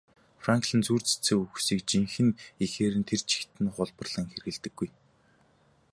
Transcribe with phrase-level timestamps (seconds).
[0.43, 2.33] Франклин зүйр цэцэн үгсийг жинхэнэ
[2.65, 4.89] эхээр нь тэр чигт нь хуулбарлан хэрэглэдэггүй.